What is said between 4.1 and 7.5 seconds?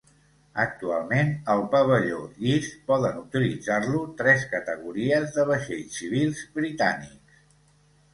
tres categories de vaixells civils britànics.